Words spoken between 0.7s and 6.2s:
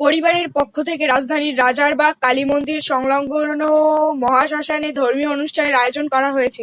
থেকে রাজধানীর রাজারবাগ কালীমন্দির-সংলগ্ন মহাশ্মাশানে ধর্মীয় অনুষ্ঠানের আয়োজন